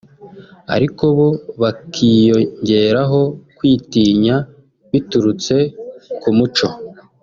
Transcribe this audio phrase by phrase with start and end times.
[0.75, 1.29] ariko bo
[1.61, 3.21] hakiyongeraho
[3.57, 4.35] kwitinya
[4.91, 5.55] biturutse
[6.21, 6.67] ku muco